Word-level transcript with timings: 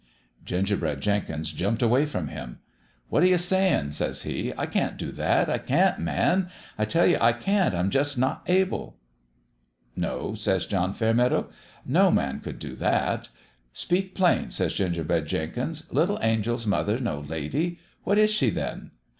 "Gingerbread 0.51 0.99
Jenkins 0.99 1.51
jumped 1.51 1.83
away 1.83 2.07
from 2.07 2.29
him. 2.29 2.57
'What 3.09 3.21
you 3.27 3.37
say 3.37 3.71
in'?' 3.71 3.91
says 3.91 4.23
he. 4.23 4.51
'I 4.57 4.65
can't 4.65 4.97
do 4.97 5.11
that! 5.11 5.47
I 5.47 5.59
can't! 5.59 5.99
Man, 5.99 6.49
I 6.75 6.85
tell 6.85 7.05
you 7.05 7.19
I 7.21 7.33
carit! 7.33 7.75
I'm 7.75 7.91
jus' 7.91 8.17
not 8.17 8.41
able.' 8.47 8.97
"'No/ 10.07 10.33
says 10.33 10.65
John 10.65 10.95
Fairmeadow;' 10.95 11.51
no 12.01 12.09
man 12.09 12.39
could 12.39 12.57
do 12.57 12.75
that. 12.77 13.25
1 13.25 13.27
"'Speak 13.73 14.15
plain/ 14.15 14.49
says 14.49 14.73
Gingerbread 14.73 15.27
Jenkins.' 15.27 15.83
Little 15.93 16.17
Angel's 16.23 16.65
mother 16.65 16.97
no 16.99 17.19
lady? 17.19 17.77
What 18.03 18.17
is 18.17 18.31
she 18.31 18.49
then?' 18.49 18.89